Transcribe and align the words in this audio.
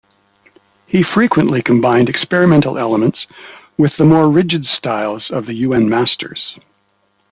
He 0.87 1.03
frequently 1.03 1.61
combined 1.61 2.09
experimental 2.09 2.75
elements 2.75 3.27
with 3.77 3.97
the 3.97 4.03
more 4.03 4.31
rigid 4.31 4.65
styles 4.65 5.29
of 5.29 5.45
the 5.45 5.53
Yuan 5.53 5.87
masters. 5.87 6.57